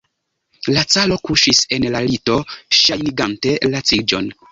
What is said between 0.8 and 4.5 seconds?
caro kuŝis en la lito, ŝajnigante laciĝon.